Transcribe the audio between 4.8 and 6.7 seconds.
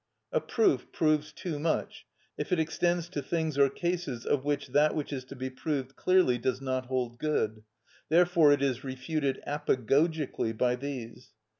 which is to be proved clearly does